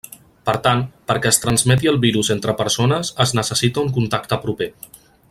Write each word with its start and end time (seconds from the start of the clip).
Per 0.49 0.53
tant, 0.67 0.79
perquè 1.11 1.29
es 1.33 1.39
transmeti 1.43 1.91
el 1.93 2.01
virus 2.07 2.31
entre 2.37 2.57
persones 2.63 3.15
es 3.27 3.37
necessita 3.43 3.85
un 3.87 3.93
contacte 3.99 4.45
proper. 4.49 4.73